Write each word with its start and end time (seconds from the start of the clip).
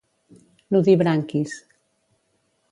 Nudibranquis. 0.71 1.53